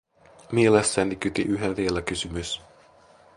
[0.51, 2.61] Mielessäni kyti yhä vielä kysymys: